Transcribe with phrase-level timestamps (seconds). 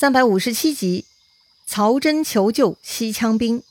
[0.00, 1.04] 三百五十七集，
[1.66, 3.62] 曹真求救西羌兵。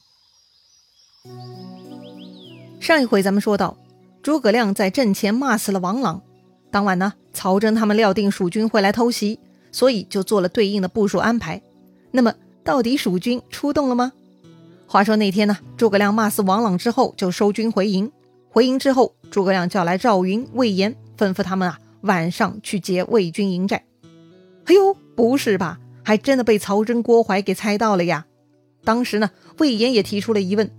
[2.80, 3.76] 上一回咱们说到，
[4.22, 6.22] 诸葛亮在阵前骂死了王朗。
[6.70, 9.40] 当晚呢，曹真他们料定蜀军会来偷袭，
[9.72, 11.60] 所以就做了对应的部署安排。
[12.12, 14.14] 那么，到底蜀军出动了吗？
[14.86, 18.12] 话说那天呢，诸葛亮骂死王朗之后，就收军回营。
[18.52, 23.84] 回营之后，诸葛亮叫来赵云、魏延，吩咐他们啊，晚上去劫魏军营寨。
[24.66, 25.80] 哎呦，不是吧？
[26.04, 28.26] 还真的被曹真、郭淮给猜到了呀！
[28.84, 30.72] 当时呢，魏延也提出了疑问。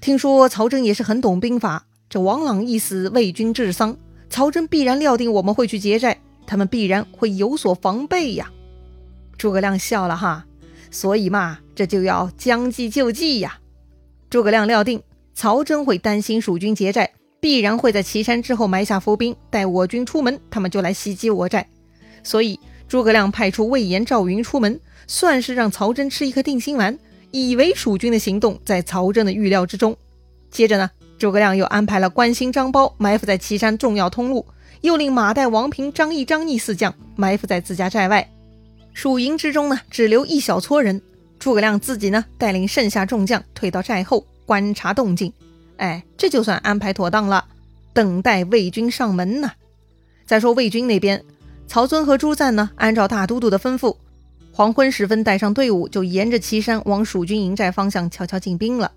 [0.00, 3.96] 听说曹真也是很懂兵法，这王朗一死，魏军治丧，
[4.28, 8.50] 曹真必然料定我们会去劫寨，他们必然会有所防备呀。
[9.36, 10.44] 诸葛亮笑了哈，
[10.90, 13.58] 所以嘛，这就要将计就计呀。
[14.28, 15.02] 诸葛亮料定
[15.34, 21.66] 曹真会担心蜀军劫寨，必然会在岐山之后埋下伏兵，待我军出门，他们就来袭击我寨，
[22.22, 22.58] 所以。
[22.88, 26.98] 诸葛亮派出魏延、赵云出门，算是让曹真吃一颗定心丸，
[27.30, 29.94] 以为蜀军的行动在曹真的预料之中。
[30.50, 34.46] 接着呢，诸葛亮又安排了关兴、张苞埋伏在岐山重要通路，
[34.80, 38.26] 又令马岱、王平、张翼、张逆四将埋伏在自家寨外。
[38.94, 41.02] 蜀营之中呢，只留一小撮人。
[41.38, 45.32] 诸葛亮自己呢，带领剩下众将退到寨后观察动静。
[45.76, 47.44] 哎，这就算安排妥当了，
[47.92, 49.52] 等待魏军上门呢。
[50.24, 51.22] 再说魏军那边。
[51.68, 53.94] 曹遵和朱赞呢，按照大都督的吩咐，
[54.52, 58.90] 黄昏时分带上队伍，就沿着岐山往蜀军营寨方向悄悄进兵了。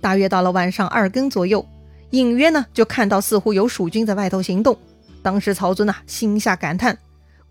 [0.00, 1.64] 大约到了晚上二更左右，
[2.10, 4.76] 隐约呢就看到似乎有蜀军在外头行动。
[5.22, 6.98] 当时曹遵呐心下感叹：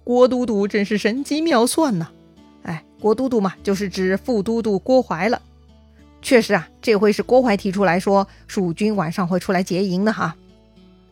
[0.04, 2.10] 郭都督真是神机妙算呐！
[2.64, 5.42] 哎，郭都督嘛，就是指副都督郭淮了。
[6.22, 10.36] 确实啊，这回是郭淮提出来说蜀军晚上会出来劫营的哈。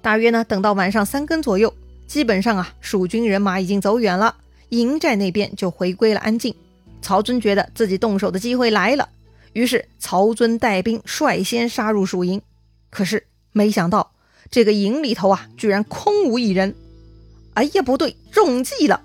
[0.02, 1.74] 大约呢等到晚上三更左右。
[2.08, 4.36] 基本上啊，蜀军人马已经走远了，
[4.70, 6.56] 营寨那边就回归了安静。
[7.02, 9.10] 曹遵觉得自己动手的机会来了，
[9.54, 12.42] 于是曹遵带兵率先杀入蜀营。
[12.90, 14.12] 可是没想到，
[14.50, 16.76] 这个营里头啊，居然空无一人。
[17.54, 19.02] 哎呀，不对，中计了！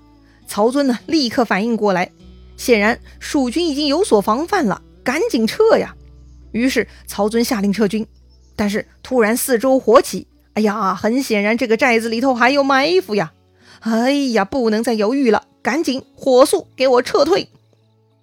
[0.47, 2.11] 曹遵呢，立刻反应过来，
[2.57, 5.95] 显然蜀军已经有所防范了，赶紧撤呀！
[6.51, 8.05] 于是曹遵下令撤军，
[8.55, 10.27] 但是突然四周火起。
[10.53, 13.31] 哎呀，很显然这个寨子里头还有埋伏呀！
[13.79, 17.47] 哎呀，不能再犹豫了，赶紧火速给我撤退！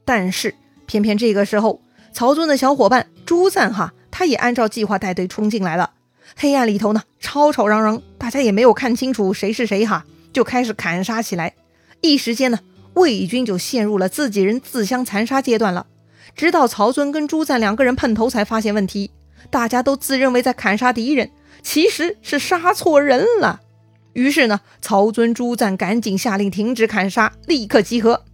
[0.04, 0.54] 但是
[0.86, 1.80] 偏偏这个时候，
[2.12, 5.92] 曹遵的小伙伴朱赞哈，他也按照计划带队冲进来了。
[6.36, 11.54] 黑暗里头呢，吵吵嚷嚷，大家也没有看清楚谁是谁哈，就开始砍杀起来。
[12.02, 12.60] 一时间呢，
[12.94, 15.86] 魏军就陷入了自己人自相残杀阶段了。
[16.36, 19.10] 直到曹遵跟朱赞两个人碰头，才发现问题，
[19.50, 21.30] 大家都自认为在砍杀敌人。
[21.62, 23.60] 其实是杀错人了，
[24.12, 28.24] 于是呢，曹遵、朱赞赶紧下令停止砍杀，立刻集合。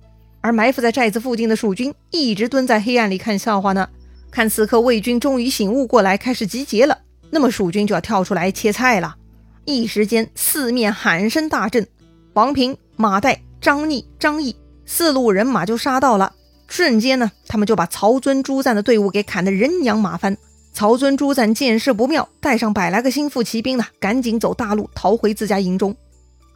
[0.40, 3.88] 而埋伏在寨子附近的蜀军一直蹲在黑暗里看笑话呢。
[4.30, 6.98] 看此刻魏军终于醒悟过来，开始集结了，
[7.30, 9.16] 那么蜀军就要跳出来切菜了。
[9.64, 11.86] 一时间，四面喊声大震，
[12.34, 14.54] 王平、马岱、张逆、张翼
[14.84, 16.34] 四路人马就杀到了，
[16.66, 20.36] 瞬间呢，他们就把曹遵、朱赞的队伍给砍得人仰马翻。
[20.74, 25.96] 曹遵、朱赞见势不妙，带上百来个心腹骑兵呢，赶紧走大路逃回自家营中。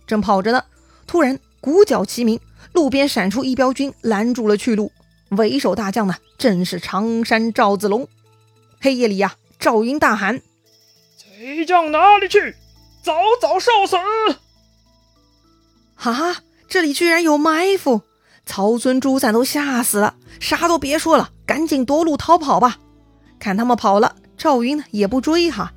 [0.09, 0.65] 正跑着呢，
[1.07, 2.41] 突然鼓角齐鸣，
[2.73, 4.91] 路边闪出一彪军，拦住了去路。
[5.29, 8.09] 为首大将呢，正是常山赵子龙。
[8.81, 10.43] 黑夜里呀，赵云大喊
[11.17, 12.57] ：“贼将哪里去？
[13.05, 13.97] 早早受死！”
[15.95, 18.03] 哈，这里居然有埋伏！
[18.45, 22.79] 曹遵、朱赞都吓死了，啥都别说了，赶紧夺路逃跑吧。
[23.39, 25.73] 看他们跑了，赵云呢也不追哈，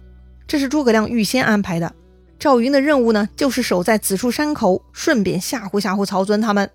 [0.47, 1.93] 这是诸葛亮预先安排的。
[2.39, 6.69] 赵云的任务呢，就是守在此处山口，顺便吓唬吓唬曹遵他们。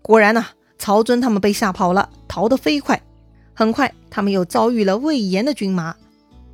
[0.00, 0.46] 果然呢，
[0.78, 3.00] 曹遵他们被吓跑了，逃得飞快。
[3.52, 5.94] 很快，他们又遭遇了魏延的军马。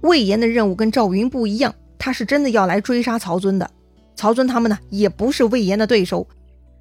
[0.00, 3.70] 魏延的任务跟赵云不一样，他是真的要来追杀曹遵的。
[4.16, 6.26] 曹遵他们呢，也不是魏延的对手，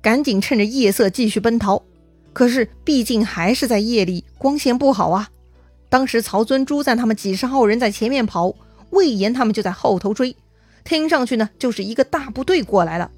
[0.02, 1.82] 赶紧趁着夜色继续奔逃。
[2.34, 5.30] 可是毕竟还是在夜里，光线不好啊。
[5.90, 8.54] 当时曹遵、朱赞他们几十号人在前面跑，
[8.92, 10.36] 魏延他们就在后头追，
[10.84, 13.10] 听上去呢就是一个大部队过来了。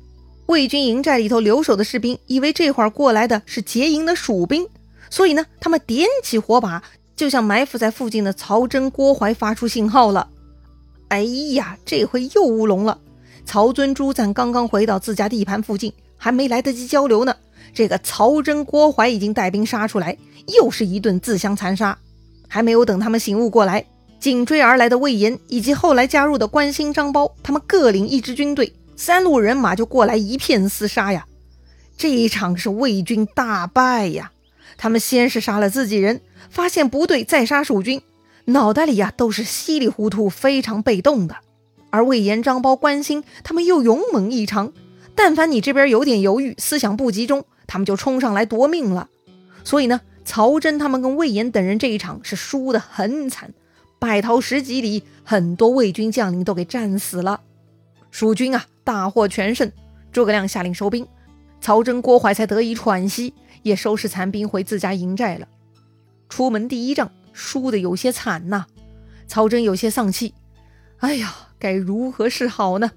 [0.48, 4.68] 魏军营寨里头留守的士兵以为这会儿过来的是劫营的蜀兵，
[5.10, 6.82] 所以呢他们点起火把，
[7.16, 10.30] 就向埋伏在附近的曹真、郭淮发出信号了。
[11.10, 12.98] 哎呀，这回又乌龙了！
[13.46, 17.36] 曹遵、朱赞刚刚回到自家地盘附近，还没来得及交流呢，
[17.74, 20.18] 这个曹真、郭淮已经带兵杀出来，
[20.48, 21.98] 又是一顿自相残杀。
[22.54, 23.86] 还没有等他们醒悟过来，
[24.20, 31.26] 紧追而来的魏延以及后来加入的关兴、张苞，他们各领一支军队，三路人马就过来一片厮杀呀！
[31.96, 34.34] 这一场是魏军大败呀！
[34.78, 36.20] 他们先是杀了自己人，
[36.50, 38.02] 发现不对再杀蜀军，
[38.44, 41.38] 脑袋里呀都是稀里糊涂，非常被动的。
[41.90, 44.74] 而魏延、张苞、关兴他们又勇猛异常，
[45.16, 49.08] 但凡你这边有点犹豫，思想不集中，他们就冲上来夺命了。
[49.64, 53.54] 所以呢，曹真他们跟魏延等人这一场是输得很惨，
[54.00, 57.42] 百逃十几里，很多魏军将领都给战死了。
[58.12, 59.72] 蜀军啊大获全胜，
[60.12, 61.08] 诸葛亮下令收兵，
[61.60, 63.34] 曹真、郭淮才得以喘息，
[63.64, 65.48] 也收拾残兵回自家营寨了。
[66.30, 68.66] 出门第一仗输得有些惨呐，
[69.28, 70.34] 曹真有些丧气，
[70.98, 71.36] 哎呀。
[71.62, 72.90] 该如何是好呢？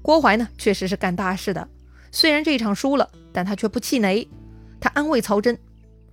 [0.00, 1.66] 郭淮呢，确实是干大事的。
[2.12, 4.28] 虽然这一场输了，但他却不气馁。
[4.78, 5.58] 他安慰曹真：“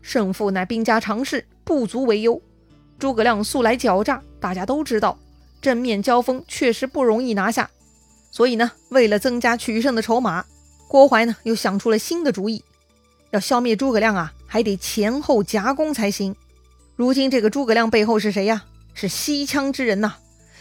[0.05, 2.39] 胜负乃兵家常事，不足为忧。
[2.99, 5.17] 诸葛亮素来狡诈，大家都知道，
[5.59, 7.67] 正面交锋确实不容易拿下。
[8.29, 10.45] 所以呢，为了增加取胜的筹码，
[10.87, 12.63] 郭淮呢又想出了新的主意：
[13.31, 16.35] 要消灭诸葛亮啊，还得前后夹攻才行。
[16.95, 18.65] 如今这个诸葛亮背后是谁呀？
[18.93, 20.17] 是西羌之人呐。”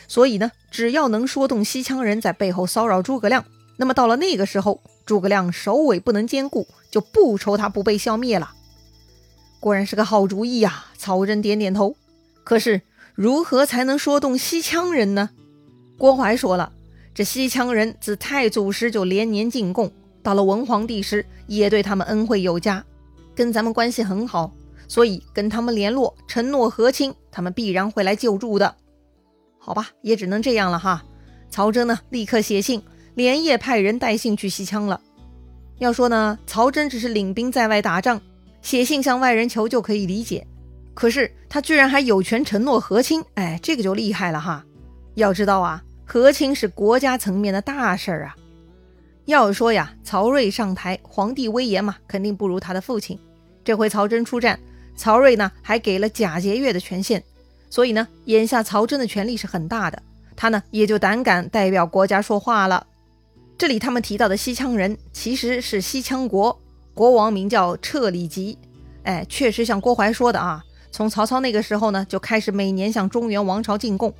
[0.08, 3.44] 所以呢，只要能说动西羌人在背后骚扰诸葛亮，
[3.76, 8.53] 那么到了那个时候，诸葛亮首尾不能兼顾，就不愁他不被消灭了。
[9.64, 10.84] 果然是个好主意呀！
[10.98, 11.96] 曹真点点头。
[12.44, 12.82] 可是
[13.14, 15.30] 如何才能说动西羌人呢？
[15.96, 16.70] 郭淮说了，
[17.14, 19.90] 这西羌人自太祖时就连年进贡，
[20.22, 22.84] 到了文皇帝时也对他们恩惠有加，
[23.34, 24.52] 跟咱们关系很好，
[24.86, 28.76] 所以跟他们联络，承诺和亲，他们必然会来救助的。
[29.58, 31.02] 好吧，也只能这样了哈。
[31.48, 32.82] 曹真呢，立刻写信，
[33.14, 35.00] 连夜派人带信去西羌了。
[35.78, 38.20] 要说呢，曹真只是领兵在外打仗，
[38.64, 40.44] 写信向外人求救可以理解。
[40.94, 44.64] 可是他居然还有权承诺和亲，哎，这个就厉害了哈。
[45.16, 48.34] 要知道啊，和亲是国家层面的大事儿啊。
[49.26, 53.18] 要说呀，曹睿上台，皇帝威严嘛，肯定不如他的父亲。
[53.62, 54.58] 这回曹真出战，
[54.96, 57.22] 曹睿呢还给了贾节钺的权限。
[57.68, 60.02] 所以呢，眼下曹真的权力是很大的，
[60.34, 62.86] 他呢也就胆敢代表国家说话了。
[63.58, 66.58] 这里他们提到的西羌人，其实是西羌国
[66.94, 68.56] 国王，名叫彻里吉。
[69.02, 74.14] 哎，确实像郭淮说的啊，从曹操那个时候呢，就开始每年向中原王朝进贡。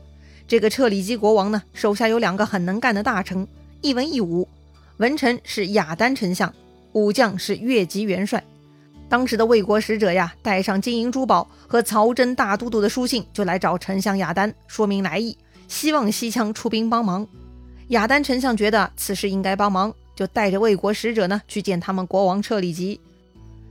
[0.47, 3.47] 这个彻里吉国王呢，手下有两个很能干的大臣，
[3.81, 4.47] 一文一武。
[4.99, 6.53] 文臣是雅丹丞相，
[6.93, 8.43] 武将是越级元帅。
[9.09, 15.37] 当时的魏国使者呀，带上金银珠宝和曹真大都督的书信，就来找丞相雅丹，说明来意，
[15.69, 17.27] 希望西羌出兵帮忙。
[17.89, 23.01] 雅丹丞相觉得此事应该帮忙，就带着魏国使者呢去见他们国王彻里吉。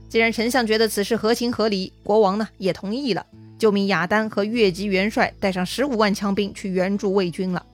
[0.08, 3.26] 既然丞相觉得此事合情合理，国王呢也同意了，
[3.58, 7.64] 就命亚丹和越级元帅带上十五万枪兵去援助魏军了。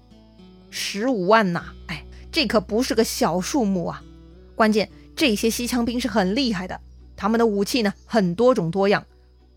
[0.71, 4.03] 十五万呐，哎，这可不是个小数目啊！
[4.55, 6.81] 关键这些西羌兵是很厉害的。
[7.17, 9.05] 他们的武器呢，很多种多样，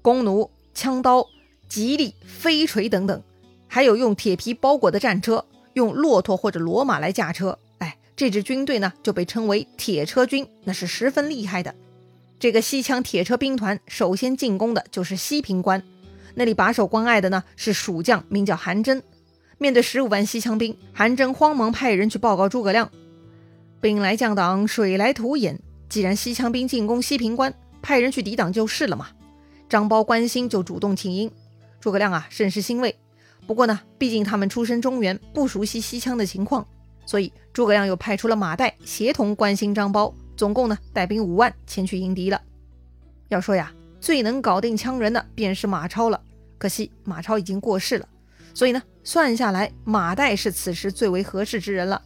[0.01, 1.25] 弓弩、枪刀、
[1.69, 3.23] 戟利、飞锤等等，
[3.67, 7.57] 还有用铁皮包裹的战车，用骆驼或者骡马来驾车。
[8.15, 11.73] 这支军队呢就被称为铁车军，那是十分厉害的。
[12.39, 15.81] 这个西羌铁车兵团首先进攻的就是西平关，
[16.35, 19.01] 那里把守关隘的呢是蜀将，名叫韩真。
[19.57, 22.91] 面对十五万西羌兵，韩真慌忙派人去报告诸葛亮
[23.79, 29.09] ：“兵来将挡，水来土掩。”既然西羌兵进攻西平关，派人去抵挡就是了嘛。
[29.69, 31.31] 张苞、关兴就主动请缨，
[31.79, 32.95] 诸葛亮啊甚是欣慰。
[33.47, 36.67] 不过呢，毕竟他们出身中原，不熟悉西羌的情况，
[37.05, 42.41] 所以诸葛亮又派出了马岱协同关兴、张苞，总共呢带兵五万前去迎敌了。
[43.29, 46.21] 要说呀，最能搞定羌人的便是马超了。
[46.57, 48.07] 可惜马超已经过世了，
[48.53, 52.01] 所以呢，算下来马岱是此时最为合适之人了。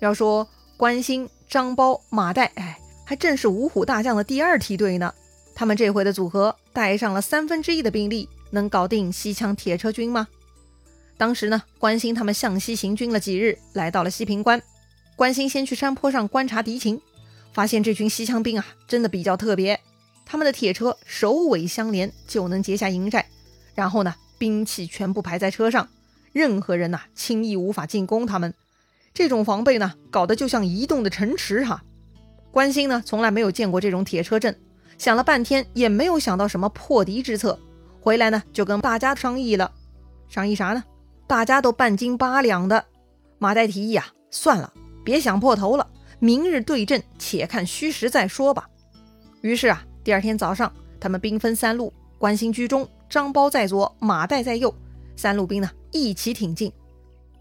[0.00, 2.78] 要说关兴、张苞、马岱，哎。
[3.08, 5.14] 还正是五虎大将的第二梯队呢。
[5.54, 10.28] 他们这回的组合带上了三分之一的兵力，能搞定西羌铁车军吗？
[11.18, 14.62] 当时呢，关兴他们向西行军了几日，来到了西平关。
[15.16, 17.00] 关兴先去山坡上观察敌情，
[17.52, 19.80] 发现这群西羌兵啊，真的比较特别。
[20.24, 23.26] 他们的铁车首尾相连，就能截下营寨。
[23.74, 25.88] 然后呢，兵器全部排在车上，
[26.32, 28.54] 任何人呐，轻易无法进攻他们。
[29.12, 31.82] 这种防备呢，搞得就像移动的城池哈。
[32.52, 34.56] 关兴呢，从来没有见过这种铁车阵，
[34.96, 37.58] 想了半天也没有想到什么破敌之策。
[38.00, 39.72] 回来呢，就跟大家商议了。
[40.28, 40.84] 商议啥呢？
[41.28, 42.86] 大家都半斤八两的。
[43.38, 44.72] 马岱提议啊，算了，
[45.04, 45.86] 别想破头了，
[46.18, 48.66] 明日对阵，且看虚实再说吧。
[49.42, 54.74] 于是啊，第二天早上，他们兵分三路，关兴居中，张苞在左，马岱在右，
[55.16, 56.72] 三路兵呢一起挺进。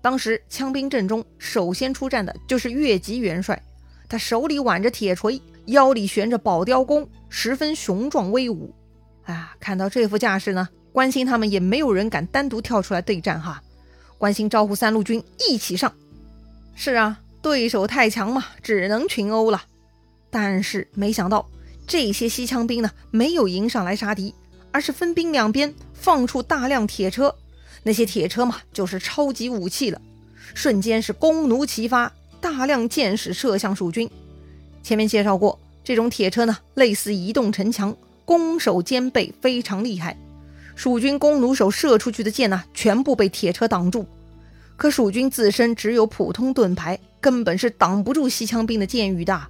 [0.02, 3.62] 当时枪兵阵中首先出战的就是越级元帅。
[4.10, 8.74] 他手里挽着铁锤，腰里悬着宝雕弓，十分雄壮威武。
[9.24, 13.64] 啊，看到这副架势呢，关心他们也没有人敢单独跳出来对战哈。
[14.18, 15.94] 关心招呼三路军一起上。
[16.76, 19.64] 是啊，对手太强嘛，只能群殴了。
[20.30, 21.50] 但是没想到，
[21.88, 24.34] 这些西羌兵呢，没有迎上来杀敌，
[24.72, 27.34] 而是分兵两边放出大量铁车。
[27.84, 30.02] 那些铁车嘛，就是超级武器了，
[30.54, 34.10] 瞬间是弓弩齐发，大量箭矢射向蜀军。
[34.84, 37.96] 前面介绍过，这种铁车呢，类似移动城墙，
[38.26, 40.18] 攻守兼备，非常厉害。
[40.78, 44.06] 蜀军弓弩手射出去的箭呢，全部被铁车挡住。
[44.76, 49.42] 可蜀军自身只有普通盾牌，根本是挡不住西羌兵的箭雨的。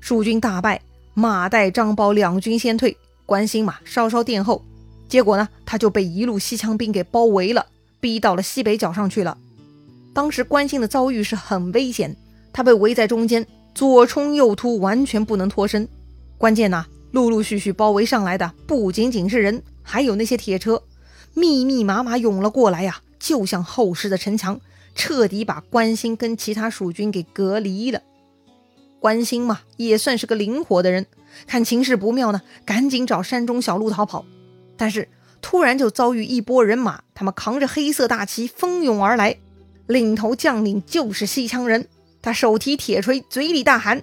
[0.00, 0.82] 蜀军大败，
[1.14, 4.60] 马岱、张苞两军先退，关兴嘛稍稍殿后。
[5.08, 7.64] 结果呢，他就被一路西羌兵给包围了，
[8.00, 9.38] 逼到了西北角上去了。
[10.12, 12.16] 当时关兴的遭遇是很危险，
[12.52, 15.88] 他被围在中间，左冲右突，完全不能脱身。
[16.36, 20.82] 关键呢，陆陆续续包围上来的不仅仅是人，还有那些铁车，
[21.32, 24.60] 密密麻麻涌了过来呀，就像厚实的城墙，
[24.96, 28.02] 彻底把关兴跟其他蜀军给隔离了。
[28.98, 31.06] 关兴嘛，也算是个灵活的人，
[31.46, 34.26] 看情势不妙呢，赶紧找山中小路逃跑。
[34.76, 35.08] 但是
[35.40, 39.38] 突然就遭遇一波人马，他们扛着黑色大旗蜂拥而来，
[39.86, 41.86] 领头将领就是西羌人，
[42.20, 44.02] 他手提铁锤，嘴里大喊：“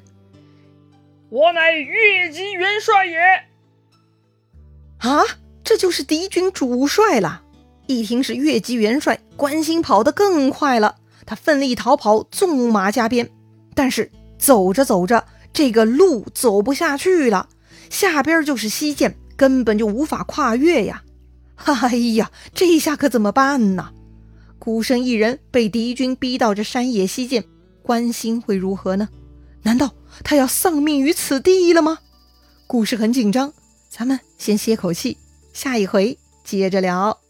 [1.29, 3.19] 我乃越级元帅也！”
[4.99, 5.21] 啊，
[5.63, 7.41] 这就是敌军主帅了！
[7.87, 13.29] 一听是越级元帅，关兴跑得更快了，他奋力逃跑，纵马加鞭，
[13.73, 17.49] 但是走着走着，这个路走不下去了，
[17.89, 19.15] 下边就是西涧。
[19.35, 21.03] 根本就无法跨越呀！
[21.55, 23.89] 哎呀，这下可怎么办呢？
[24.59, 27.43] 孤身一人被敌军逼到这山野西涧，
[27.81, 29.09] 关心会如何呢？
[29.63, 29.91] 难道
[30.23, 31.97] 他要丧命于此地了吗？
[32.67, 33.51] 故事很紧张，
[33.89, 35.17] 咱们先歇口气，
[35.53, 37.22] 下一回接着聊。